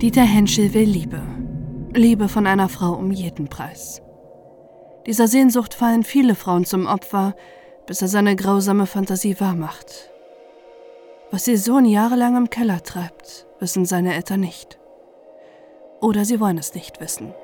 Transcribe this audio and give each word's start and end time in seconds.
Dieter 0.00 0.22
Henschel 0.22 0.74
will 0.74 0.88
Liebe. 0.88 1.20
Liebe 1.92 2.28
von 2.28 2.46
einer 2.46 2.68
Frau 2.68 2.92
um 2.92 3.10
jeden 3.10 3.48
Preis. 3.48 4.00
Dieser 5.06 5.26
Sehnsucht 5.26 5.74
fallen 5.74 6.04
viele 6.04 6.36
Frauen 6.36 6.64
zum 6.64 6.86
Opfer, 6.86 7.34
bis 7.84 8.00
er 8.00 8.06
seine 8.06 8.36
grausame 8.36 8.86
Fantasie 8.86 9.40
wahrmacht. 9.40 10.08
Was 11.32 11.48
ihr 11.48 11.58
Sohn 11.58 11.84
jahrelang 11.84 12.36
im 12.36 12.48
Keller 12.48 12.80
treibt, 12.84 13.48
wissen 13.58 13.86
seine 13.86 14.14
Eltern 14.14 14.38
nicht. 14.38 14.78
Oder 16.00 16.24
sie 16.24 16.38
wollen 16.38 16.58
es 16.58 16.76
nicht 16.76 17.00
wissen. 17.00 17.34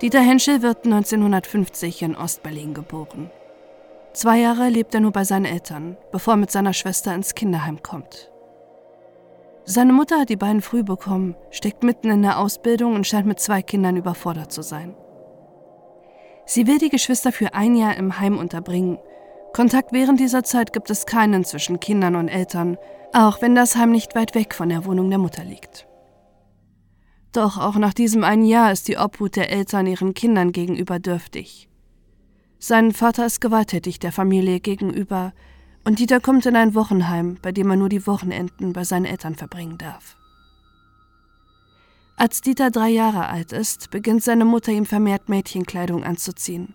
Dieter 0.00 0.20
Henschel 0.20 0.62
wird 0.62 0.86
1950 0.86 2.00
in 2.00 2.16
Ostberlin 2.16 2.72
geboren. 2.72 3.30
Zwei 4.14 4.38
Jahre 4.38 4.70
lebt 4.70 4.94
er 4.94 5.00
nur 5.00 5.12
bei 5.12 5.24
seinen 5.24 5.44
Eltern, 5.44 5.98
bevor 6.10 6.34
er 6.34 6.38
mit 6.38 6.50
seiner 6.50 6.72
Schwester 6.72 7.14
ins 7.14 7.34
Kinderheim 7.34 7.82
kommt. 7.82 8.30
Seine 9.66 9.92
Mutter 9.92 10.20
hat 10.20 10.30
die 10.30 10.36
beiden 10.36 10.62
früh 10.62 10.82
bekommen, 10.82 11.36
steckt 11.50 11.82
mitten 11.82 12.10
in 12.10 12.22
der 12.22 12.38
Ausbildung 12.38 12.94
und 12.94 13.06
scheint 13.06 13.26
mit 13.26 13.40
zwei 13.40 13.60
Kindern 13.60 13.98
überfordert 13.98 14.50
zu 14.50 14.62
sein. 14.62 14.96
Sie 16.46 16.66
will 16.66 16.78
die 16.78 16.88
Geschwister 16.88 17.30
für 17.30 17.52
ein 17.52 17.76
Jahr 17.76 17.94
im 17.96 18.18
Heim 18.18 18.38
unterbringen. 18.38 18.98
Kontakt 19.52 19.92
während 19.92 20.18
dieser 20.18 20.44
Zeit 20.44 20.72
gibt 20.72 20.88
es 20.88 21.04
keinen 21.04 21.44
zwischen 21.44 21.78
Kindern 21.78 22.16
und 22.16 22.28
Eltern, 22.28 22.78
auch 23.12 23.42
wenn 23.42 23.54
das 23.54 23.76
Heim 23.76 23.92
nicht 23.92 24.14
weit 24.14 24.34
weg 24.34 24.54
von 24.54 24.70
der 24.70 24.86
Wohnung 24.86 25.10
der 25.10 25.18
Mutter 25.18 25.44
liegt. 25.44 25.86
Doch 27.32 27.58
auch 27.58 27.76
nach 27.76 27.94
diesem 27.94 28.24
einen 28.24 28.44
Jahr 28.44 28.72
ist 28.72 28.88
die 28.88 28.98
Obhut 28.98 29.36
der 29.36 29.50
Eltern 29.50 29.86
ihren 29.86 30.14
Kindern 30.14 30.52
gegenüber 30.52 30.98
dürftig. 30.98 31.68
Sein 32.58 32.92
Vater 32.92 33.26
ist 33.26 33.40
gewalttätig 33.40 34.00
der 34.00 34.12
Familie 34.12 34.60
gegenüber 34.60 35.32
und 35.84 35.98
Dieter 35.98 36.20
kommt 36.20 36.44
in 36.46 36.56
ein 36.56 36.74
Wochenheim, 36.74 37.38
bei 37.40 37.52
dem 37.52 37.70
er 37.70 37.76
nur 37.76 37.88
die 37.88 38.06
Wochenenden 38.06 38.72
bei 38.72 38.84
seinen 38.84 39.06
Eltern 39.06 39.34
verbringen 39.34 39.78
darf. 39.78 40.16
Als 42.16 42.42
Dieter 42.42 42.70
drei 42.70 42.90
Jahre 42.90 43.28
alt 43.28 43.52
ist, 43.52 43.90
beginnt 43.90 44.22
seine 44.22 44.44
Mutter 44.44 44.72
ihm 44.72 44.84
vermehrt 44.84 45.30
Mädchenkleidung 45.30 46.04
anzuziehen. 46.04 46.74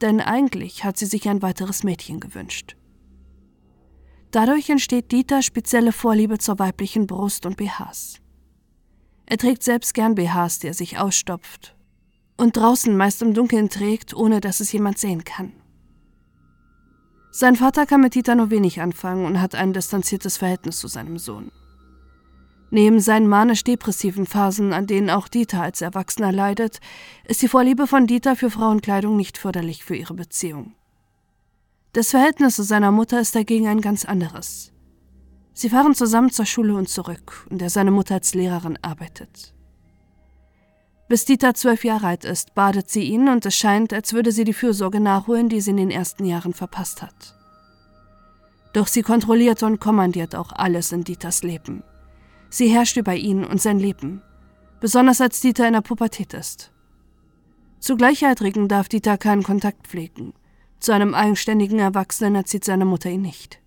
Denn 0.00 0.20
eigentlich 0.20 0.82
hat 0.82 0.96
sie 0.96 1.06
sich 1.06 1.28
ein 1.28 1.42
weiteres 1.42 1.84
Mädchen 1.84 2.18
gewünscht. 2.18 2.76
Dadurch 4.32 4.68
entsteht 4.68 5.12
Dieter 5.12 5.42
spezielle 5.42 5.92
Vorliebe 5.92 6.38
zur 6.38 6.58
weiblichen 6.58 7.06
Brust 7.06 7.46
und 7.46 7.56
BHs. 7.56 8.23
Er 9.26 9.38
trägt 9.38 9.62
selbst 9.62 9.94
gern 9.94 10.14
BHs, 10.14 10.58
die 10.58 10.68
er 10.68 10.74
sich 10.74 10.98
ausstopft. 10.98 11.74
Und 12.36 12.56
draußen 12.56 12.96
meist 12.96 13.22
im 13.22 13.32
Dunkeln 13.32 13.68
trägt, 13.68 14.14
ohne 14.14 14.40
dass 14.40 14.60
es 14.60 14.72
jemand 14.72 14.98
sehen 14.98 15.24
kann. 15.24 15.52
Sein 17.30 17.56
Vater 17.56 17.86
kann 17.86 18.00
mit 18.00 18.14
Dieter 18.14 18.34
nur 18.34 18.50
wenig 18.50 18.80
anfangen 18.80 19.24
und 19.26 19.40
hat 19.40 19.54
ein 19.54 19.72
distanziertes 19.72 20.36
Verhältnis 20.36 20.78
zu 20.78 20.88
seinem 20.88 21.18
Sohn. 21.18 21.50
Neben 22.70 23.00
seinen 23.00 23.28
manisch-depressiven 23.28 24.26
Phasen, 24.26 24.72
an 24.72 24.86
denen 24.86 25.10
auch 25.10 25.28
Dieter 25.28 25.62
als 25.62 25.80
Erwachsener 25.80 26.32
leidet, 26.32 26.80
ist 27.24 27.40
die 27.40 27.48
Vorliebe 27.48 27.86
von 27.86 28.06
Dieter 28.06 28.36
für 28.36 28.50
Frauenkleidung 28.50 29.16
nicht 29.16 29.38
förderlich 29.38 29.84
für 29.84 29.96
ihre 29.96 30.14
Beziehung. 30.14 30.74
Das 31.92 32.10
Verhältnis 32.10 32.56
zu 32.56 32.64
seiner 32.64 32.90
Mutter 32.90 33.20
ist 33.20 33.36
dagegen 33.36 33.68
ein 33.68 33.80
ganz 33.80 34.04
anderes. 34.04 34.73
Sie 35.54 35.68
fahren 35.68 35.94
zusammen 35.94 36.30
zur 36.30 36.46
Schule 36.46 36.74
und 36.74 36.88
zurück, 36.88 37.46
in 37.48 37.58
der 37.58 37.70
seine 37.70 37.92
Mutter 37.92 38.14
als 38.14 38.34
Lehrerin 38.34 38.78
arbeitet. 38.82 39.54
Bis 41.08 41.24
Dieter 41.24 41.54
zwölf 41.54 41.84
Jahre 41.84 42.08
alt 42.08 42.24
ist, 42.24 42.54
badet 42.54 42.90
sie 42.90 43.04
ihn 43.04 43.28
und 43.28 43.46
es 43.46 43.54
scheint, 43.54 43.92
als 43.92 44.12
würde 44.14 44.32
sie 44.32 44.44
die 44.44 44.52
Fürsorge 44.52 45.00
nachholen, 45.00 45.48
die 45.48 45.60
sie 45.60 45.70
in 45.70 45.76
den 45.76 45.90
ersten 45.90 46.24
Jahren 46.24 46.54
verpasst 46.54 47.02
hat. 47.02 47.36
Doch 48.72 48.88
sie 48.88 49.02
kontrolliert 49.02 49.62
und 49.62 49.80
kommandiert 49.80 50.34
auch 50.34 50.50
alles 50.50 50.90
in 50.90 51.04
Dieters 51.04 51.44
Leben. 51.44 51.84
Sie 52.50 52.68
herrscht 52.68 52.96
über 52.96 53.14
ihn 53.14 53.44
und 53.44 53.60
sein 53.62 53.78
Leben, 53.78 54.22
besonders 54.80 55.20
als 55.20 55.40
Dieter 55.40 55.68
in 55.68 55.74
der 55.74 55.82
Pubertät 55.82 56.34
ist. 56.34 56.72
Zu 57.78 57.96
Gleichaltrigen 57.96 58.66
darf 58.66 58.88
Dieter 58.88 59.18
keinen 59.18 59.44
Kontakt 59.44 59.86
pflegen. 59.86 60.32
Zu 60.80 60.92
einem 60.92 61.14
eigenständigen 61.14 61.78
Erwachsenen 61.78 62.34
erzieht 62.34 62.64
seine 62.64 62.86
Mutter 62.86 63.10
ihn 63.10 63.22
nicht. 63.22 63.60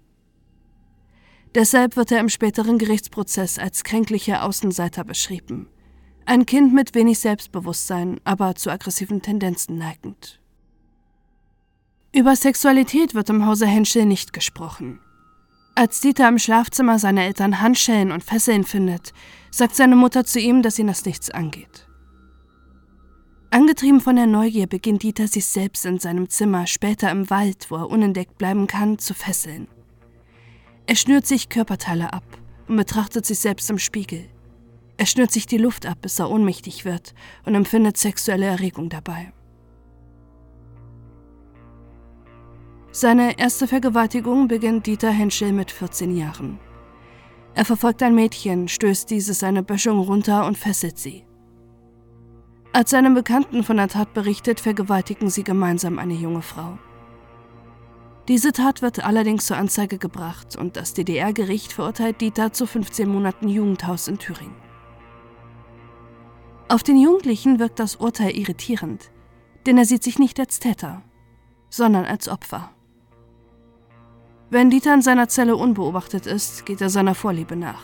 Deshalb 1.56 1.96
wird 1.96 2.12
er 2.12 2.20
im 2.20 2.30
späteren 2.30 2.78
Gerichtsprozess 2.78 3.58
als 3.58 3.84
kränklicher 3.84 4.44
Außenseiter 4.44 5.04
beschrieben. 5.04 5.68
Ein 6.26 6.46
Kind 6.46 6.74
mit 6.74 6.94
wenig 6.94 7.20
Selbstbewusstsein, 7.20 8.20
aber 8.24 8.56
zu 8.56 8.70
aggressiven 8.70 9.22
Tendenzen 9.22 9.78
neigend. 9.78 10.42
Über 12.14 12.36
Sexualität 12.36 13.16
wird 13.16 13.30
im 13.30 13.46
Hause 13.46 13.66
Henschel 13.66 14.06
nicht 14.06 14.34
gesprochen. 14.34 15.00
Als 15.76 16.00
Dieter 16.00 16.28
im 16.28 16.40
Schlafzimmer 16.40 16.98
seiner 16.98 17.22
Eltern 17.24 17.62
Handschellen 17.62 18.12
und 18.12 18.24
Fesseln 18.24 18.64
findet, 18.64 19.14
sagt 19.52 19.76
seine 19.76 19.96
Mutter 19.96 20.26
zu 20.26 20.40
ihm, 20.40 20.64
dass 20.64 20.80
ihn 20.80 20.88
das 20.88 21.06
nichts 21.06 21.30
angeht. 21.30 21.88
Angetrieben 23.52 24.02
von 24.02 24.16
der 24.16 24.28
Neugier 24.28 24.68
beginnt 24.68 25.04
Dieter 25.04 25.28
sich 25.28 25.46
selbst 25.46 25.86
in 25.86 26.00
seinem 26.00 26.30
Zimmer, 26.30 26.68
später 26.68 27.12
im 27.12 27.30
Wald, 27.30 27.68
wo 27.70 27.76
er 27.76 27.90
unentdeckt 27.90 28.38
bleiben 28.38 28.68
kann, 28.68 29.00
zu 29.00 29.14
fesseln. 29.14 29.68
Er 30.88 30.96
schnürt 30.96 31.28
sich 31.28 31.50
Körperteile 31.50 32.14
ab 32.14 32.24
und 32.70 32.78
betrachtet 32.78 33.26
sich 33.26 33.40
selbst 33.40 33.70
im 33.70 33.78
Spiegel. 33.78 34.26
Er 34.96 35.06
schnürt 35.06 35.32
sich 35.32 35.46
die 35.46 35.58
Luft 35.58 35.86
ab, 35.86 35.98
bis 36.02 36.18
er 36.18 36.32
ohnmächtig 36.32 36.86
wird 36.86 37.14
und 37.46 37.56
empfindet 37.56 37.98
sexuelle 37.98 38.46
Erregung 38.46 38.88
dabei. 38.88 39.34
Seine 42.92 43.38
erste 43.38 43.68
Vergewaltigung 43.68 44.48
beginnt 44.48 44.88
Dieter 44.88 45.12
Henschel 45.12 45.52
mit 45.52 45.72
14 45.72 46.16
Jahren. 46.16 46.58
Er 47.54 47.66
verfolgt 47.66 48.02
ein 48.02 48.16
Mädchen, 48.16 48.70
stößt 48.70 49.10
dieses 49.10 49.40
seine 49.40 49.64
Böschung 49.64 50.00
runter 50.00 50.46
und 50.46 50.58
fesselt 50.58 50.98
sie. 50.98 51.26
Als 52.72 52.92
seine 52.92 53.12
Bekannten 53.12 53.64
von 53.64 53.78
der 53.78 53.90
Tat 53.90 54.14
berichtet, 54.14 54.62
vergewaltigen 54.62 55.30
sie 55.30 55.44
gemeinsam 55.44 56.00
eine 56.00 56.14
junge 56.14 56.42
Frau. 56.42 56.80
Diese 58.28 58.52
Tat 58.52 58.82
wird 58.82 59.06
allerdings 59.06 59.46
zur 59.46 59.56
Anzeige 59.56 59.98
gebracht 59.98 60.58
und 60.58 60.76
das 60.76 60.94
DDR-Gericht 60.94 61.72
verurteilt 61.72 62.20
Dieter 62.20 62.52
zu 62.52 62.66
15 62.66 63.08
Monaten 63.08 63.48
Jugendhaus 63.48 64.10
in 64.10 64.20
Thüringen. 64.20 64.56
Auf 66.68 66.84
den 66.84 66.98
Jugendlichen 66.98 67.60
wirkt 67.60 67.80
das 67.80 67.96
Urteil 67.96 68.32
irritierend, 68.32 69.12
denn 69.66 69.78
er 69.78 69.86
sieht 69.86 70.04
sich 70.04 70.20
nicht 70.20 70.38
als 70.42 70.60
Täter, 70.60 71.04
sondern 71.70 72.04
als 72.04 72.28
Opfer. 72.28 72.70
Wenn 74.50 74.70
Dieter 74.70 74.94
in 74.94 75.02
seiner 75.02 75.30
Zelle 75.30 75.56
unbeobachtet 75.56 76.26
ist, 76.26 76.66
geht 76.66 76.82
er 76.82 76.90
seiner 76.90 77.16
Vorliebe 77.16 77.56
nach. 77.56 77.84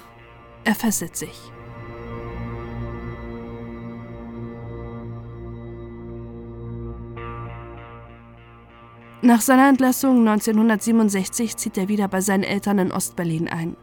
Er 0.65 0.75
fesselt 0.75 1.15
sich. 1.15 1.51
Nach 9.25 9.39
seiner 9.39 9.69
Entlassung 9.69 10.27
1967 10.27 11.55
zieht 11.55 11.77
er 11.77 11.87
wieder 11.87 12.09
bei 12.09 12.19
seinen 12.19 12.43
Eltern 12.43 12.77
in 12.77 12.91
Ostberlin 12.91 13.47
ein. 13.47 13.77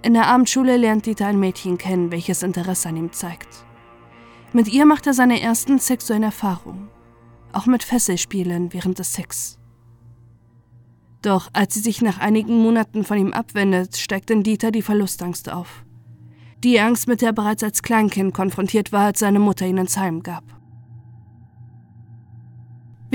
In 0.00 0.14
der 0.14 0.28
Abendschule 0.28 0.78
lernt 0.78 1.04
Dieter 1.04 1.26
ein 1.26 1.38
Mädchen 1.38 1.76
kennen, 1.76 2.10
welches 2.10 2.42
Interesse 2.42 2.88
an 2.88 2.96
ihm 2.96 3.12
zeigt. 3.12 3.66
Mit 4.54 4.68
ihr 4.68 4.86
macht 4.86 5.06
er 5.06 5.12
seine 5.12 5.42
ersten 5.42 5.78
sexuellen 5.78 6.22
Erfahrungen, 6.22 6.88
auch 7.52 7.66
mit 7.66 7.82
Fesselspielen 7.82 8.72
während 8.72 8.98
des 8.98 9.12
Sex. 9.12 9.58
Doch 11.20 11.50
als 11.52 11.74
sie 11.74 11.80
sich 11.80 12.00
nach 12.00 12.18
einigen 12.18 12.56
Monaten 12.56 13.04
von 13.04 13.18
ihm 13.18 13.34
abwendet, 13.34 13.98
steigt 13.98 14.30
in 14.30 14.42
Dieter 14.42 14.70
die 14.70 14.80
Verlustangst 14.80 15.52
auf. 15.52 15.84
Die 16.64 16.80
Angst, 16.80 17.08
mit 17.08 17.20
der 17.20 17.28
er 17.28 17.34
bereits 17.34 17.62
als 17.62 17.82
Kleinkind 17.82 18.32
konfrontiert 18.32 18.90
war, 18.90 19.04
als 19.04 19.18
seine 19.18 19.38
Mutter 19.38 19.66
ihn 19.66 19.76
ins 19.76 19.98
Heim 19.98 20.22
gab. 20.22 20.44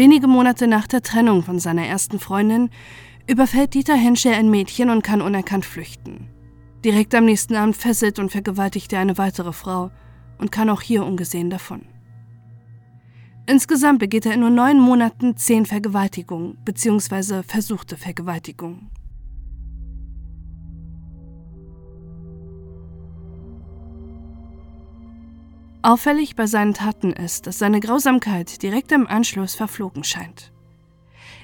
Wenige 0.01 0.25
Monate 0.25 0.65
nach 0.65 0.88
der 0.88 1.03
Trennung 1.03 1.44
von 1.44 1.59
seiner 1.59 1.86
ersten 1.86 2.18
Freundin 2.18 2.71
überfällt 3.27 3.75
Dieter 3.75 3.94
Henschel 3.94 4.33
ein 4.33 4.50
Mädchen 4.50 4.89
und 4.89 5.03
kann 5.03 5.21
unerkannt 5.21 5.63
flüchten. 5.63 6.27
Direkt 6.83 7.13
am 7.13 7.25
nächsten 7.25 7.56
Abend 7.56 7.77
fesselt 7.77 8.18
und 8.18 8.31
vergewaltigt 8.31 8.92
er 8.94 9.00
eine 9.00 9.19
weitere 9.19 9.53
Frau 9.53 9.92
und 10.39 10.51
kann 10.51 10.71
auch 10.71 10.81
hier 10.81 11.06
ungesehen 11.06 11.51
davon. 11.51 11.83
Insgesamt 13.45 14.00
begeht 14.00 14.25
er 14.25 14.33
in 14.33 14.39
nur 14.39 14.50
neun 14.50 14.80
Monaten 14.80 15.38
zehn 15.38 15.68
Vergewaltigungen 15.68 16.57
bzw. 16.65 17.44
versuchte 17.44 17.95
Vergewaltigungen. 17.95 18.89
Auffällig 25.83 26.36
bei 26.36 26.45
seinen 26.45 26.75
Taten 26.75 27.12
ist, 27.12 27.48
dass 27.48 27.57
seine 27.57 27.80
Grausamkeit 27.80 28.62
direkt 28.62 28.92
im 28.92 29.07
Anschluss 29.07 29.56
verflogen 29.56 30.04
scheint. 30.04 30.51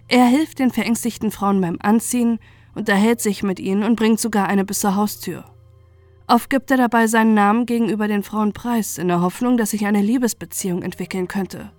Er 0.08 0.26
hilft 0.26 0.60
den 0.60 0.70
verängstigten 0.70 1.32
Frauen 1.32 1.60
beim 1.60 1.78
Anziehen, 1.82 2.40
unterhält 2.76 3.20
sich 3.20 3.42
mit 3.42 3.60
ihnen 3.60 3.84
und 3.84 3.96
bringt 3.96 4.20
sogar 4.20 4.48
eine 4.48 4.64
bis 4.64 4.80
zur 4.82 4.96
Haustür. 4.96 5.44
Oft 6.28 6.50
gibt 6.50 6.70
er 6.70 6.78
dabei 6.78 7.08
seinen 7.08 7.34
Namen 7.34 7.66
gegenüber 7.66 8.08
den 8.08 8.22
Frauen 8.22 8.54
preis, 8.54 8.98
in 8.98 9.08
der 9.08 9.22
Hoffnung, 9.22 9.58
dass 9.58 9.72
sich 9.72 9.86
eine 9.86 10.02
Liebesbeziehung 10.02 10.84
entwickeln 10.84 11.28
könnte. 11.28 11.72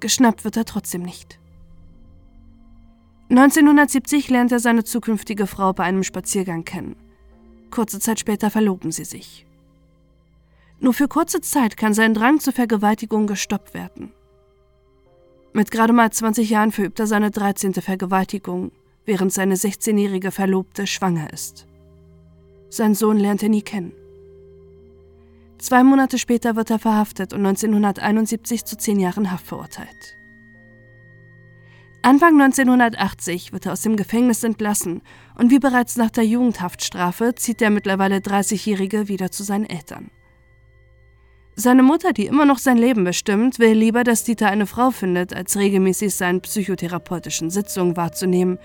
Geschnappt 0.00 0.44
wird 0.44 0.56
er 0.56 0.64
trotzdem 0.64 1.02
nicht. 1.02 1.38
1970 3.28 4.30
lernt 4.30 4.52
er 4.52 4.60
seine 4.60 4.84
zukünftige 4.84 5.46
Frau 5.46 5.72
bei 5.72 5.84
einem 5.84 6.04
Spaziergang 6.04 6.64
kennen. 6.64 6.96
Kurze 7.70 7.98
Zeit 8.00 8.20
später 8.20 8.50
verloben 8.50 8.92
sie 8.92 9.04
sich. 9.04 9.46
Nur 10.84 10.92
für 10.92 11.08
kurze 11.08 11.40
Zeit 11.40 11.78
kann 11.78 11.94
sein 11.94 12.12
Drang 12.12 12.40
zur 12.40 12.52
Vergewaltigung 12.52 13.26
gestoppt 13.26 13.72
werden. 13.72 14.12
Mit 15.54 15.70
gerade 15.70 15.94
mal 15.94 16.12
20 16.12 16.50
Jahren 16.50 16.72
verübt 16.72 17.00
er 17.00 17.06
seine 17.06 17.30
13. 17.30 17.72
Vergewaltigung, 17.72 18.70
während 19.06 19.32
seine 19.32 19.54
16-jährige 19.54 20.30
Verlobte 20.30 20.86
schwanger 20.86 21.32
ist. 21.32 21.66
Sein 22.68 22.94
Sohn 22.94 23.16
lernt 23.16 23.42
er 23.42 23.48
nie 23.48 23.62
kennen. 23.62 23.94
Zwei 25.56 25.82
Monate 25.82 26.18
später 26.18 26.54
wird 26.54 26.68
er 26.68 26.78
verhaftet 26.78 27.32
und 27.32 27.46
1971 27.46 28.66
zu 28.66 28.76
zehn 28.76 29.00
Jahren 29.00 29.32
Haft 29.32 29.46
verurteilt. 29.46 30.18
Anfang 32.02 32.38
1980 32.38 33.54
wird 33.54 33.64
er 33.64 33.72
aus 33.72 33.80
dem 33.80 33.96
Gefängnis 33.96 34.44
entlassen 34.44 35.00
und 35.38 35.50
wie 35.50 35.60
bereits 35.60 35.96
nach 35.96 36.10
der 36.10 36.26
Jugendhaftstrafe 36.26 37.34
zieht 37.36 37.62
der 37.62 37.70
mittlerweile 37.70 38.18
30-Jährige 38.18 39.08
wieder 39.08 39.30
zu 39.30 39.44
seinen 39.44 39.64
Eltern. 39.64 40.10
Seine 41.56 41.84
Mutter, 41.84 42.12
die 42.12 42.26
immer 42.26 42.46
noch 42.46 42.58
sein 42.58 42.78
Leben 42.78 43.04
bestimmt, 43.04 43.60
will 43.60 43.72
lieber, 43.72 44.02
dass 44.02 44.24
Dieter 44.24 44.48
eine 44.48 44.66
Frau 44.66 44.90
findet, 44.90 45.34
als 45.34 45.56
regelmäßig 45.56 46.14
seinen 46.14 46.40
psychotherapeutischen 46.40 47.50
Sitzungen 47.50 47.96
wahrzunehmen 47.96 48.58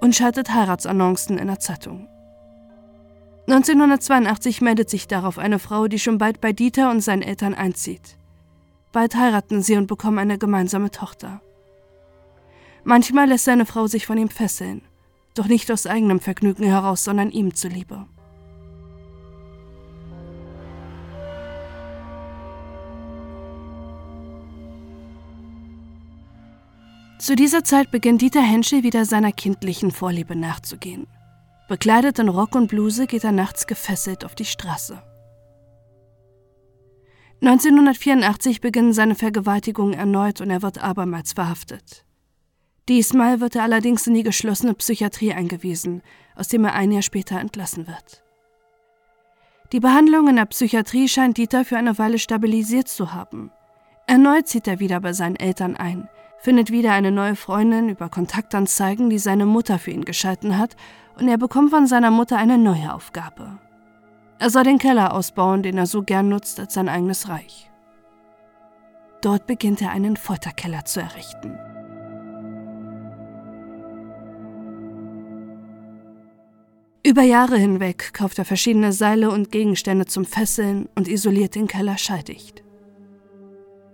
und 0.00 0.16
schaltet 0.16 0.54
Heiratsannoncen 0.54 1.36
in 1.36 1.48
der 1.48 1.60
Zeitung. 1.60 2.08
1982 3.46 4.62
meldet 4.62 4.88
sich 4.88 5.06
darauf 5.06 5.38
eine 5.38 5.58
Frau, 5.58 5.86
die 5.86 5.98
schon 5.98 6.18
bald 6.18 6.40
bei 6.40 6.52
Dieter 6.52 6.90
und 6.90 7.02
seinen 7.02 7.22
Eltern 7.22 7.52
einzieht. 7.52 8.16
Bald 8.92 9.16
heiraten 9.16 9.62
sie 9.62 9.76
und 9.76 9.86
bekommen 9.86 10.18
eine 10.18 10.38
gemeinsame 10.38 10.90
Tochter. 10.90 11.42
Manchmal 12.84 13.28
lässt 13.28 13.44
seine 13.44 13.66
Frau 13.66 13.86
sich 13.86 14.06
von 14.06 14.16
ihm 14.16 14.30
fesseln, 14.30 14.82
doch 15.34 15.46
nicht 15.46 15.70
aus 15.70 15.86
eigenem 15.86 16.20
Vergnügen 16.20 16.64
heraus, 16.64 17.04
sondern 17.04 17.30
ihm 17.30 17.54
zuliebe. 17.54 18.06
Zu 27.20 27.36
dieser 27.36 27.62
Zeit 27.64 27.90
beginnt 27.90 28.22
Dieter 28.22 28.40
Henschel 28.40 28.82
wieder 28.82 29.04
seiner 29.04 29.30
kindlichen 29.30 29.90
Vorliebe 29.90 30.34
nachzugehen. 30.34 31.06
Bekleidet 31.68 32.18
in 32.18 32.30
Rock 32.30 32.54
und 32.54 32.68
Bluse 32.68 33.06
geht 33.06 33.24
er 33.24 33.32
nachts 33.32 33.66
gefesselt 33.66 34.24
auf 34.24 34.34
die 34.34 34.46
Straße. 34.46 35.02
1984 37.42 38.62
beginnen 38.62 38.94
seine 38.94 39.16
Vergewaltigungen 39.16 39.92
erneut 39.92 40.40
und 40.40 40.48
er 40.48 40.62
wird 40.62 40.82
abermals 40.82 41.34
verhaftet. 41.34 42.06
Diesmal 42.88 43.40
wird 43.40 43.54
er 43.54 43.64
allerdings 43.64 44.06
in 44.06 44.14
die 44.14 44.22
geschlossene 44.22 44.72
Psychiatrie 44.72 45.34
eingewiesen, 45.34 46.00
aus 46.36 46.48
dem 46.48 46.64
er 46.64 46.72
ein 46.72 46.90
Jahr 46.90 47.02
später 47.02 47.38
entlassen 47.38 47.86
wird. 47.86 48.24
Die 49.72 49.80
Behandlung 49.80 50.26
in 50.28 50.36
der 50.36 50.46
Psychiatrie 50.46 51.06
scheint 51.06 51.36
Dieter 51.36 51.66
für 51.66 51.76
eine 51.76 51.98
Weile 51.98 52.18
stabilisiert 52.18 52.88
zu 52.88 53.12
haben. 53.12 53.50
Erneut 54.06 54.48
zieht 54.48 54.66
er 54.66 54.80
wieder 54.80 55.00
bei 55.00 55.12
seinen 55.12 55.36
Eltern 55.36 55.76
ein, 55.76 56.08
findet 56.40 56.70
wieder 56.70 56.92
eine 56.92 57.10
neue 57.10 57.36
Freundin 57.36 57.88
über 57.88 58.08
Kontaktanzeigen, 58.08 59.10
die 59.10 59.18
seine 59.18 59.46
Mutter 59.46 59.78
für 59.78 59.90
ihn 59.90 60.04
geschalten 60.04 60.58
hat, 60.58 60.76
und 61.18 61.28
er 61.28 61.38
bekommt 61.38 61.70
von 61.70 61.86
seiner 61.86 62.10
Mutter 62.10 62.38
eine 62.38 62.56
neue 62.56 62.94
Aufgabe. 62.94 63.58
Er 64.38 64.48
soll 64.48 64.64
den 64.64 64.78
Keller 64.78 65.12
ausbauen, 65.12 65.62
den 65.62 65.76
er 65.76 65.86
so 65.86 66.02
gern 66.02 66.30
nutzt 66.30 66.58
als 66.58 66.74
sein 66.74 66.88
eigenes 66.88 67.28
Reich. 67.28 67.70
Dort 69.20 69.46
beginnt 69.46 69.82
er 69.82 69.90
einen 69.90 70.16
Folterkeller 70.16 70.86
zu 70.86 71.00
errichten. 71.00 71.58
Über 77.02 77.22
Jahre 77.22 77.56
hinweg 77.56 78.14
kauft 78.14 78.38
er 78.38 78.44
verschiedene 78.46 78.92
Seile 78.92 79.30
und 79.30 79.50
Gegenstände 79.50 80.06
zum 80.06 80.24
Fesseln 80.24 80.88
und 80.94 81.08
isoliert 81.08 81.54
den 81.54 81.66
Keller 81.66 81.98
schalldicht. 81.98 82.59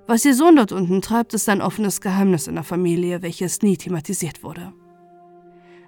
Was 0.07 0.25
ihr 0.25 0.35
Sohn 0.35 0.57
dort 0.57 0.71
unten 0.71 1.03
treibt, 1.03 1.35
ist 1.35 1.49
ein 1.49 1.61
offenes 1.61 2.01
Geheimnis 2.01 2.47
in 2.47 2.55
der 2.55 2.65
Familie, 2.65 3.23
welches 3.23 3.63
nie 3.63 3.77
thematisiert 3.77 4.45
wurde. 4.45 4.73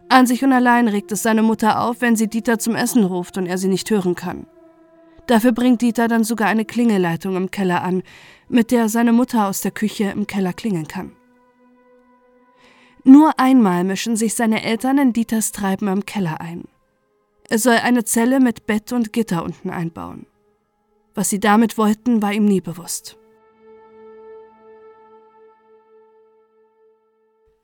An 0.09 0.27
sich 0.27 0.43
und 0.43 0.53
allein 0.53 0.89
regt 0.89 1.13
es 1.13 1.23
seine 1.23 1.43
Mutter 1.43 1.83
auf, 1.83 2.01
wenn 2.01 2.17
sie 2.17 2.29
Dieter 2.29 2.59
zum 2.59 2.75
Essen 2.75 3.05
ruft 3.05 3.37
und 3.37 3.47
er 3.47 3.59
sie 3.59 3.69
nicht 3.69 3.91
hören 3.91 4.15
kann. 4.15 4.47
Dafür 5.27 5.53
bringt 5.53 5.83
Dieter 5.83 6.09
dann 6.09 6.25
sogar 6.25 6.49
eine 6.49 6.65
Klingeleitung 6.65 7.37
im 7.37 7.51
Keller 7.51 7.83
an, 7.83 8.03
mit 8.49 8.71
der 8.71 8.89
seine 8.89 9.13
Mutter 9.13 9.47
aus 9.47 9.61
der 9.61 9.71
Küche 9.71 10.05
im 10.05 10.27
Keller 10.27 10.55
klingeln 10.55 10.89
kann. 10.89 11.13
Nur 13.05 13.39
einmal 13.39 13.85
mischen 13.85 14.17
sich 14.17 14.35
seine 14.35 14.65
Eltern 14.65 14.99
in 14.99 15.13
Dieters 15.13 15.53
Treiben 15.53 15.89
im 15.89 16.07
Keller 16.07 16.41
ein. 16.41 16.65
Er 17.49 17.59
soll 17.59 17.77
eine 17.77 18.05
Zelle 18.05 18.41
mit 18.41 18.67
Bett 18.67 18.93
und 18.93 19.13
Gitter 19.13 19.45
unten 19.45 19.71
einbauen. 19.71 20.27
Was 21.15 21.29
sie 21.29 21.41
damit 21.41 21.79
wollten, 21.79 22.23
war 22.23 22.33
ihm 22.33 22.47
nie 22.47 22.61
bewusst. 22.61 23.18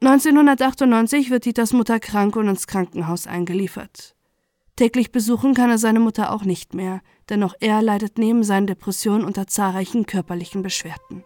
1998 0.06 1.30
wird 1.30 1.46
Dieters 1.46 1.72
Mutter 1.72 1.98
krank 1.98 2.36
und 2.36 2.48
ins 2.48 2.66
Krankenhaus 2.66 3.26
eingeliefert. 3.26 4.14
Täglich 4.76 5.12
besuchen 5.12 5.54
kann 5.54 5.70
er 5.70 5.78
seine 5.78 6.00
Mutter 6.00 6.32
auch 6.32 6.44
nicht 6.44 6.74
mehr, 6.74 7.00
denn 7.30 7.42
auch 7.42 7.54
er 7.60 7.80
leidet 7.80 8.18
neben 8.18 8.42
seinen 8.42 8.66
Depressionen 8.66 9.24
unter 9.24 9.46
zahlreichen 9.46 10.04
körperlichen 10.04 10.62
Beschwerden. 10.62 11.24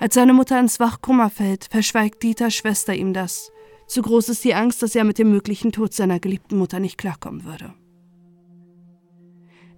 Als 0.00 0.14
seine 0.14 0.32
Mutter 0.32 0.58
ins 0.58 0.80
Wachkoma 0.80 1.28
fällt, 1.28 1.66
verschweigt 1.70 2.22
Dieters 2.24 2.54
Schwester 2.54 2.94
ihm 2.94 3.12
das. 3.12 3.52
Zu 3.86 4.02
groß 4.02 4.30
ist 4.30 4.42
die 4.42 4.54
Angst, 4.54 4.82
dass 4.82 4.96
er 4.96 5.04
mit 5.04 5.18
dem 5.18 5.30
möglichen 5.30 5.70
Tod 5.70 5.94
seiner 5.94 6.18
geliebten 6.18 6.56
Mutter 6.56 6.80
nicht 6.80 6.98
klarkommen 6.98 7.44
würde. 7.44 7.72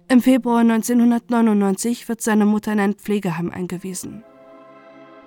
Im 0.07 0.21
Februar 0.21 0.61
1999 0.61 2.07
wird 2.09 2.21
seine 2.21 2.45
Mutter 2.45 2.73
in 2.73 2.79
ein 2.79 2.93
Pflegeheim 2.95 3.51
eingewiesen. 3.51 4.23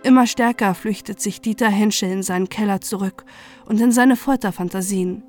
Immer 0.08 0.26
stärker 0.26 0.74
flüchtet 0.74 1.20
sich 1.20 1.42
Dieter 1.42 1.68
Henschel 1.68 2.10
in 2.10 2.22
seinen 2.22 2.48
Keller 2.48 2.80
zurück 2.80 3.26
und 3.66 3.78
in 3.78 3.92
seine 3.92 4.16
Folterfantasien, 4.16 5.22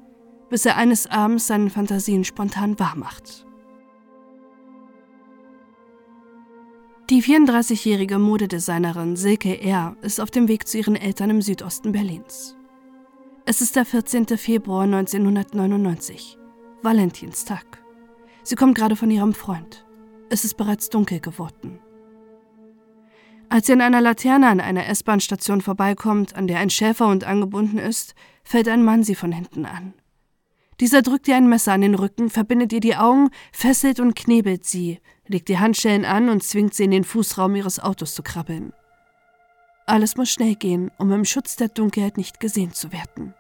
bis 0.50 0.66
er 0.66 0.78
eines 0.78 1.06
Abends 1.06 1.48
seinen 1.48 1.70
Fantasien 1.70 2.24
spontan 2.24 2.80
wahrmacht. 2.80 3.46
Die 7.10 7.22
34-jährige 7.22 8.20
Modedesignerin 8.20 9.18
Silke 9.18 9.60
R. 9.62 9.98
ist 10.02 10.22
auf 10.22 10.32
dem 10.32 10.48
Weg 10.48 10.66
zu 10.66 10.78
ihren 10.78 10.96
Eltern 10.96 11.30
im 11.32 11.42
Südosten 11.42 11.92
Berlins. 11.92 12.56
Es 13.44 13.60
ist 13.60 13.76
der 13.76 13.84
14. 13.84 14.28
Februar 14.38 14.84
1999, 14.84 16.38
Valentinstag. 16.84 17.84
Sie 18.44 18.56
kommt 18.56 18.78
gerade 18.78 18.96
von 18.96 19.12
ihrem 19.12 19.34
Freund. 19.34 19.86
Es 20.30 20.46
ist 20.46 20.56
bereits 20.56 20.88
dunkel 20.88 21.20
geworden. 21.20 21.82
Als 23.50 23.66
sie 23.66 23.74
an 23.74 23.82
einer 23.82 24.02
Laterne 24.02 24.48
an 24.48 24.60
einer 24.60 24.88
S-Bahn-Station 24.88 25.62
vorbeikommt, 25.62 26.36
an 26.36 26.46
der 26.46 26.60
ein 26.60 26.70
Schäferhund 26.70 27.24
angebunden 27.24 27.80
ist, 27.80 28.14
fällt 28.44 28.68
ein 28.68 28.84
Mann 28.84 29.04
sie 29.04 29.16
von 29.16 29.32
hinten 29.32 29.66
an. 29.66 29.96
Dieser 30.80 31.02
drückt 31.02 31.28
ihr 31.28 31.36
ein 31.36 31.50
Messer 31.50 31.74
an 31.74 31.82
den 31.82 31.96
Rücken, 31.96 32.30
verbindet 32.30 32.72
ihr 32.72 32.80
die 32.80 32.96
Augen, 32.96 33.30
fesselt 33.52 34.00
und 34.00 34.16
knebelt 34.16 34.66
sie, 34.66 35.00
legt 35.28 35.50
die 35.50 35.58
Handschellen 35.58 36.06
an 36.06 36.30
und 36.30 36.44
zwingt 36.44 36.74
sie 36.74 36.86
in 36.86 36.92
den 36.92 37.04
Fußraum 37.04 37.56
ihres 37.56 37.80
Autos 37.80 38.14
zu 38.14 38.24
krabbeln. 38.24 38.72
Alles 39.88 40.16
muss 40.16 40.30
schnell 40.30 40.54
gehen, 40.54 40.92
um 41.00 41.12
im 41.12 41.26
Schutz 41.26 41.56
der 41.56 41.70
Dunkelheit 41.70 42.18
nicht 42.18 42.40
gesehen 42.40 42.74
zu 42.74 42.94
werden. 42.94 43.34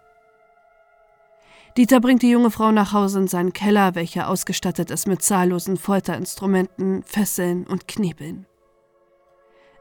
Dieter 1.77 2.01
bringt 2.01 2.23
die 2.23 2.31
junge 2.31 2.49
Frau 2.49 2.71
nach 2.71 2.91
Hause 2.93 3.19
in 3.19 3.27
seinen 3.27 3.53
Keller, 3.53 3.93
welcher 3.93 4.27
ausgestattet 4.27 4.89
ist 4.89 5.07
mit 5.07 5.21
zahllosen 5.21 5.77
Folterinstrumenten, 5.77 7.03
Fesseln 7.03 7.67
und 7.67 7.87
Knebeln. 7.87 8.47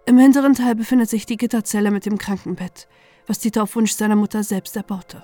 Im 0.08 0.16
hinteren 0.16 0.54
Teil 0.54 0.74
befindet 0.74 1.10
sich 1.10 1.26
die 1.26 1.36
Gitterzelle 1.36 1.90
mit 1.90 2.06
dem 2.06 2.16
Krankenbett, 2.16 2.88
was 3.26 3.40
Dieter 3.40 3.64
auf 3.64 3.76
Wunsch 3.76 3.92
seiner 3.92 4.16
Mutter 4.16 4.42
selbst 4.42 4.74
erbaute. 4.74 5.22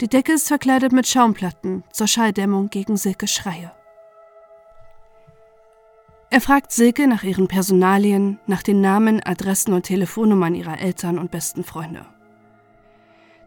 Die 0.00 0.08
Decke 0.08 0.32
ist 0.32 0.48
verkleidet 0.48 0.92
mit 0.92 1.06
Schaumplatten 1.06 1.84
zur 1.92 2.06
Schalldämmung 2.06 2.70
gegen 2.70 2.96
Silkes 2.96 3.32
Schreie. 3.32 3.70
Er 6.30 6.40
fragt 6.40 6.72
Silke 6.72 7.06
nach 7.06 7.22
ihren 7.22 7.46
Personalien, 7.46 8.40
nach 8.46 8.62
den 8.62 8.80
Namen, 8.80 9.22
Adressen 9.22 9.74
und 9.74 9.82
Telefonnummern 9.82 10.54
ihrer 10.54 10.80
Eltern 10.80 11.18
und 11.18 11.30
besten 11.30 11.64
Freunde. 11.64 12.06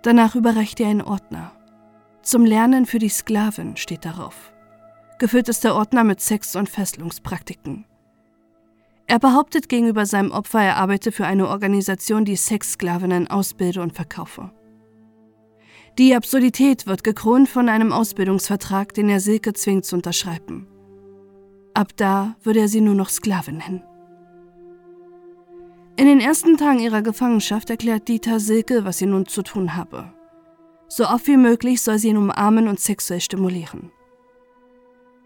Danach 0.04 0.36
überreicht 0.36 0.80
er 0.80 0.90
einen 0.90 1.02
Ordner. 1.02 1.54
Zum 2.22 2.46
Lernen 2.46 2.86
für 2.86 3.00
die 3.00 3.10
Sklavin 3.10 3.78
steht 3.78 4.06
darauf. 4.06 4.54
Gefüllt 5.18 5.50
ist 5.50 5.64
der 5.64 5.74
Ordner 5.74 6.04
mit 6.04 6.22
Sex- 6.22 6.56
und 6.56 6.70
Fesselungspraktiken. 6.70 7.86
Er 9.10 9.20
behauptet 9.20 9.70
gegenüber 9.70 10.06
seinem 10.06 10.32
Opfer, 10.32 10.62
er 10.62 10.76
arbeite 10.76 11.14
für 11.14 11.26
eine 11.26 11.48
Organisation, 11.48 12.26
die 12.26 12.36
Sexsklavinnen 12.36 13.28
ausbilde 13.28 13.82
und 13.82 13.94
verkaufe. 13.94 14.52
Die 15.98 16.14
Absurdität 16.14 16.86
wird 16.88 17.06
gekrönt 17.06 17.48
von 17.48 17.70
einem 17.70 17.94
Ausbildungsvertrag, 17.94 18.94
den 18.94 19.10
er 19.10 19.22
Silke 19.22 19.54
zwingt 19.54 19.86
zu 19.86 19.96
unterschreiben. 19.96 20.68
Ab 21.74 21.94
da 21.96 22.36
würde 22.44 22.60
er 22.60 22.68
sie 22.68 22.82
nur 22.82 22.96
noch 22.96 23.10
Sklavin 23.10 23.58
nennen. 23.58 23.84
In 25.96 26.06
den 26.06 26.20
ersten 26.20 26.58
Tagen 26.58 26.80
ihrer 26.80 27.02
Gefangenschaft 27.02 27.70
erklärt 27.70 28.08
Dieter 28.08 28.40
Silke, 28.40 28.84
was 28.84 28.98
sie 28.98 29.08
nun 29.08 29.26
zu 29.26 29.42
tun 29.42 29.76
habe. 29.76 30.14
So 30.90 31.08
oft 31.08 31.28
wie 31.28 31.38
möglich 31.38 31.82
soll 31.82 31.98
sie 31.98 32.10
ihn 32.10 32.18
umarmen 32.18 32.68
und 32.68 32.80
sexuell 32.80 33.22
stimulieren. 33.22 33.90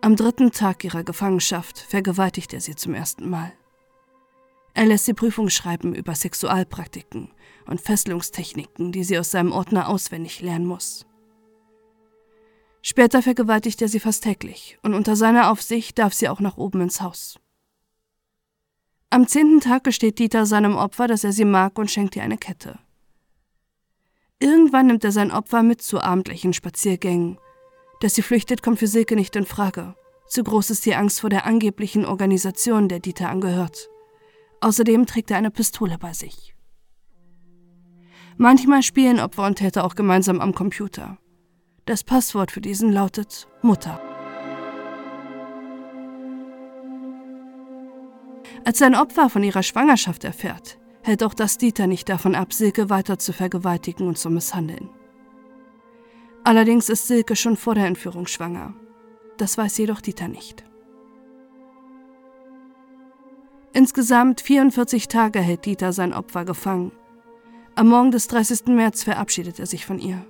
Am 0.01 0.15
dritten 0.15 0.51
Tag 0.51 0.83
ihrer 0.83 1.03
Gefangenschaft 1.03 1.79
vergewaltigt 1.79 2.53
er 2.53 2.61
sie 2.61 2.75
zum 2.75 2.93
ersten 2.93 3.29
Mal. 3.29 3.51
Er 4.73 4.85
lässt 4.85 5.05
sie 5.05 5.13
Prüfung 5.13 5.49
schreiben 5.49 5.93
über 5.93 6.15
Sexualpraktiken 6.15 7.31
und 7.65 7.81
Fesselungstechniken, 7.81 8.91
die 8.91 9.03
sie 9.03 9.19
aus 9.19 9.31
seinem 9.31 9.51
Ordner 9.51 9.89
auswendig 9.89 10.41
lernen 10.41 10.65
muss. 10.65 11.05
Später 12.81 13.21
vergewaltigt 13.21 13.81
er 13.81 13.87
sie 13.87 13.99
fast 13.99 14.23
täglich 14.23 14.79
und 14.81 14.93
unter 14.93 15.15
seiner 15.15 15.51
Aufsicht 15.51 15.99
darf 15.99 16.13
sie 16.13 16.29
auch 16.29 16.39
nach 16.39 16.57
oben 16.57 16.81
ins 16.81 17.01
Haus. 17.01 17.39
Am 19.09 19.27
zehnten 19.27 19.59
Tag 19.59 19.83
gesteht 19.83 20.19
Dieter 20.19 20.45
seinem 20.45 20.75
Opfer, 20.75 21.07
dass 21.07 21.23
er 21.23 21.33
sie 21.33 21.45
mag 21.45 21.77
und 21.77 21.91
schenkt 21.91 22.15
ihr 22.15 22.23
eine 22.23 22.37
Kette. 22.37 22.79
Irgendwann 24.39 24.87
nimmt 24.87 25.03
er 25.03 25.11
sein 25.11 25.31
Opfer 25.31 25.61
mit 25.61 25.81
zu 25.81 26.01
abendlichen 26.01 26.53
Spaziergängen. 26.53 27.37
Dass 27.99 28.15
sie 28.15 28.23
flüchtet, 28.23 28.63
kommt 28.63 28.79
für 28.79 28.87
Silke 28.87 29.15
nicht 29.15 29.35
in 29.35 29.45
Frage. 29.45 29.95
Zu 30.27 30.43
groß 30.43 30.71
ist 30.71 30.85
die 30.85 30.95
Angst 30.95 31.19
vor 31.19 31.29
der 31.29 31.45
angeblichen 31.45 32.05
Organisation, 32.05 32.87
der 32.87 32.99
Dieter 32.99 33.29
angehört. 33.29 33.89
Außerdem 34.61 35.05
trägt 35.07 35.31
er 35.31 35.37
eine 35.37 35.51
Pistole 35.51 35.97
bei 35.97 36.13
sich. 36.13 36.55
Manchmal 38.37 38.83
spielen 38.83 39.19
Opfer 39.19 39.45
und 39.45 39.55
Täter 39.55 39.83
auch 39.83 39.95
gemeinsam 39.95 40.39
am 40.39 40.53
Computer. 40.53 41.17
Das 41.85 42.03
Passwort 42.03 42.51
für 42.51 42.61
diesen 42.61 42.91
lautet 42.91 43.47
Mutter. 43.61 43.99
Als 48.63 48.77
sein 48.77 48.95
Opfer 48.95 49.29
von 49.29 49.43
ihrer 49.43 49.63
Schwangerschaft 49.63 50.23
erfährt, 50.23 50.77
hält 51.01 51.23
auch 51.23 51.33
das 51.33 51.57
Dieter 51.57 51.87
nicht 51.87 52.07
davon 52.07 52.35
ab, 52.35 52.53
Silke 52.53 52.89
weiter 52.89 53.17
zu 53.17 53.33
vergewaltigen 53.33 54.07
und 54.07 54.19
zu 54.19 54.29
misshandeln. 54.29 54.89
Allerdings 56.43 56.89
ist 56.89 57.07
Silke 57.07 57.35
schon 57.35 57.57
vor 57.57 57.75
der 57.75 57.87
Entführung 57.87 58.27
schwanger. 58.27 58.75
Das 59.37 59.57
weiß 59.57 59.77
jedoch 59.77 60.01
Dieter 60.01 60.27
nicht. 60.27 60.63
Insgesamt 63.81 64.41
44 64.41 65.07
Tage 65.07 65.39
hält 65.39 65.65
Dieter 65.65 65.91
sein 65.91 66.13
Opfer 66.13 66.45
gefangen. 66.45 66.91
Am 67.73 67.87
Morgen 67.87 68.11
des 68.11 68.27
30. 68.27 68.67
März 68.67 69.01
verabschiedet 69.01 69.59
er 69.59 69.65
sich 69.65 69.87
von 69.87 69.97
ihr. 69.97 70.23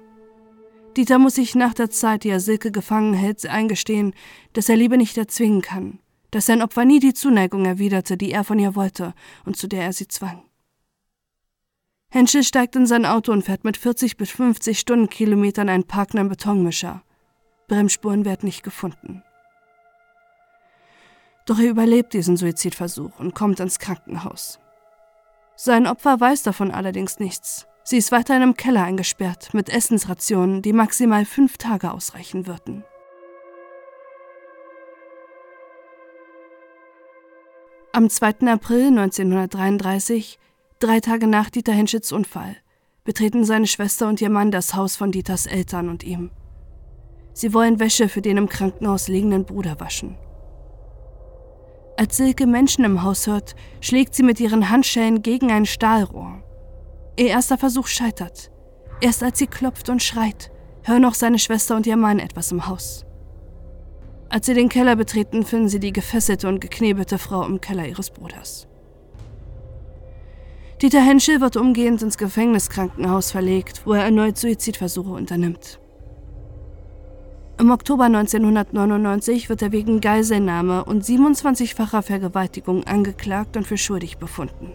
Dieter 0.96 1.20
muss 1.20 1.36
sich 1.36 1.54
nach 1.54 1.74
der 1.74 1.90
Zeit, 1.90 2.24
die 2.24 2.30
er 2.30 2.40
Silke 2.40 2.72
gefangen 2.72 3.14
hält, 3.14 3.46
eingestehen, 3.46 4.14
dass 4.54 4.70
er 4.70 4.78
Liebe 4.78 4.96
nicht 4.96 5.18
erzwingen 5.18 5.62
kann, 5.62 6.00
dass 6.32 6.46
sein 6.46 6.62
Opfer 6.62 6.86
nie 6.86 7.02
die 7.02 7.14
Zuneigung 7.14 7.66
erwiderte, 7.66 8.16
die 8.16 8.32
er 8.32 8.46
von 8.46 8.58
ihr 8.58 8.74
wollte 8.74 9.14
und 9.44 9.58
zu 9.58 9.68
der 9.68 9.84
er 9.84 9.92
sie 9.92 10.08
zwang. 10.08 10.44
Henschel 12.10 12.44
steigt 12.44 12.78
in 12.78 12.88
sein 12.88 13.06
Auto 13.06 13.34
und 13.34 13.44
fährt 13.44 13.66
mit 13.66 13.76
40 13.76 14.16
bis 14.16 14.32
50 14.32 14.80
Stundenkilometern 14.80 15.68
einen 15.68 15.84
parkenden 15.84 16.30
Betonmischer. 16.30 17.04
Bremsspuren 17.68 18.24
werden 18.24 18.46
nicht 18.46 18.64
gefunden. 18.64 19.24
Doch 21.52 21.60
er 21.60 21.70
überlebt 21.70 22.14
diesen 22.14 22.38
Suizidversuch 22.38 23.20
und 23.20 23.36
kommt 23.36 23.60
ins 23.60 23.78
Krankenhaus. 23.78 24.58
Sein 25.58 25.86
Opfer 25.86 26.18
weiß 26.18 26.44
davon 26.44 26.72
allerdings 26.72 27.20
nichts. 27.20 27.68
Sie 27.84 27.98
ist 27.98 28.14
weiterhin 28.14 28.42
im 28.42 28.54
Keller 28.54 28.86
eingesperrt 28.86 29.54
mit 29.54 29.68
Essensrationen, 29.68 30.62
die 30.62 30.72
maximal 30.72 31.26
fünf 31.26 31.58
Tage 31.58 31.92
ausreichen 31.92 32.48
würden. 32.48 32.86
Am 37.92 38.10
2. 38.10 38.48
April 38.48 38.88
1933 38.88 40.40
Drei 40.80 41.02
Tage 41.02 41.28
nach 41.28 41.50
Dieter 41.50 41.74
Henschits 41.74 42.14
Unfall 42.14 42.56
betreten 43.04 43.44
seine 43.44 43.68
Schwester 43.68 44.08
und 44.08 44.22
ihr 44.22 44.30
Mann 44.30 44.52
das 44.52 44.74
Haus 44.74 44.96
von 44.96 45.12
Dieters 45.12 45.48
Eltern 45.48 45.90
und 45.90 46.06
ihm. 46.06 46.32
Sie 47.34 47.54
wollen 47.54 47.82
Wäsche 47.82 48.08
für 48.08 48.22
den 48.22 48.38
im 48.38 48.48
Krankenhaus 48.48 49.10
liegenden 49.10 49.44
Bruder 49.44 49.82
waschen. 49.82 50.18
Als 52.02 52.18
Silke 52.18 52.48
Menschen 52.48 52.84
im 52.84 53.04
Haus 53.04 53.28
hört, 53.28 53.54
schlägt 53.80 54.16
sie 54.16 54.24
mit 54.24 54.40
ihren 54.40 54.72
Handschellen 54.72 55.22
gegen 55.22 55.52
ein 55.52 55.68
Stahlrohr. 55.68 56.42
Ihr 57.16 57.28
erster 57.28 57.60
Versuch 57.60 57.86
scheitert. 57.86 58.50
Erst 59.02 59.22
als 59.22 59.38
sie 59.38 59.46
klopft 59.46 59.88
und 59.88 60.02
schreit, 60.02 60.50
hören 60.82 61.06
auch 61.06 61.14
seine 61.14 61.38
Schwester 61.38 61.76
und 61.76 61.86
ihr 61.86 61.98
Mann 61.98 62.18
etwas 62.18 62.52
im 62.52 62.66
Haus. 62.66 63.06
Als 64.30 64.48
sie 64.48 64.56
den 64.56 64.68
Keller 64.68 64.96
betreten, 64.96 65.46
finden 65.46 65.70
sie 65.70 65.80
die 65.80 65.94
gefesselte 65.94 66.48
und 66.48 66.60
geknebelte 66.60 67.20
Frau 67.20 67.46
im 67.46 67.62
Keller 67.62 67.88
ihres 67.88 68.10
Bruders. 68.10 68.68
Dieter 70.82 71.02
Henschel 71.02 71.40
wird 71.40 71.56
umgehend 71.56 72.02
ins 72.02 72.18
Gefängniskrankenhaus 72.18 73.30
verlegt, 73.30 73.84
wo 73.86 73.94
er 73.94 74.06
erneut 74.06 74.40
Suizidversuche 74.40 75.12
unternimmt. 75.12 75.80
Im 77.62 77.70
Oktober 77.70 78.06
1999 78.06 79.48
wird 79.48 79.62
er 79.62 79.72
wegen 79.72 80.02
Geiselnahme 80.02 80.84
und 80.84 81.06
27-facher 81.06 82.02
Vergewaltigung 82.02 82.86
angeklagt 82.86 83.56
und 83.56 83.68
für 83.68 83.78
schuldig 83.78 84.18
befunden. 84.18 84.72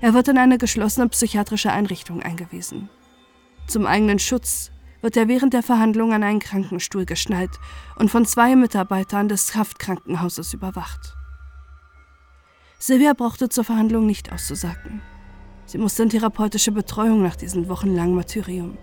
Er 0.00 0.14
wird 0.14 0.28
in 0.28 0.38
eine 0.38 0.56
geschlossene 0.56 1.08
psychiatrische 1.08 1.72
Einrichtung 1.72 2.22
eingewiesen. 2.22 2.88
Zum 3.66 3.86
eigenen 3.86 4.20
Schutz 4.20 4.70
wird 5.00 5.16
er 5.16 5.26
während 5.26 5.52
der 5.52 5.64
Verhandlung 5.64 6.12
an 6.12 6.22
einen 6.22 6.38
Krankenstuhl 6.38 7.06
geschnallt 7.06 7.58
und 7.96 8.08
von 8.08 8.24
zwei 8.24 8.54
Mitarbeitern 8.54 9.28
des 9.28 9.56
Haftkrankenhauses 9.56 10.54
überwacht. 10.54 11.16
Silvia 12.78 13.14
brauchte 13.14 13.48
zur 13.48 13.64
Verhandlung 13.64 14.06
nicht 14.06 14.32
auszusagen. 14.32 15.02
Sie 15.66 15.78
musste 15.78 16.04
in 16.04 16.10
therapeutische 16.10 16.70
Betreuung 16.70 17.20
nach 17.20 17.34
diesem 17.34 17.68
wochenlangen 17.68 18.14
Martyrium. 18.14 18.78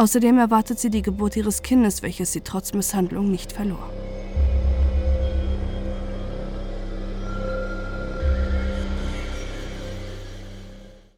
Außerdem 0.00 0.38
erwartet 0.38 0.78
sie 0.78 0.88
die 0.88 1.02
Geburt 1.02 1.36
ihres 1.36 1.60
Kindes, 1.60 2.02
welches 2.02 2.32
sie 2.32 2.40
trotz 2.40 2.72
Misshandlung 2.72 3.30
nicht 3.30 3.52
verlor. 3.52 3.90